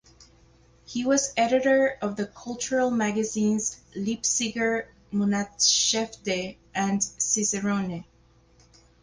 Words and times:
He 0.83 1.05
was 1.05 1.31
editor 1.37 1.99
of 2.01 2.15
the 2.15 2.25
cultural 2.25 2.89
magazines 2.89 3.79
"Leipziger 3.95 4.87
Monatshefte" 5.13 6.57
and 6.73 7.03
"Cicerone". 7.03 8.05